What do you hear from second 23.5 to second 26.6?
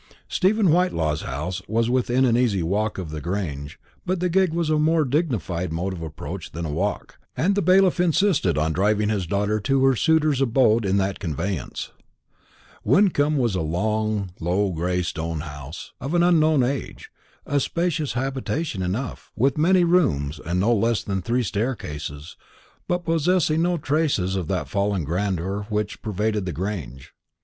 no traces of that fallen grandeur which pervaded the